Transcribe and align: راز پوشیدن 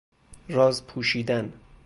راز 0.49 0.83
پوشیدن 0.87 1.53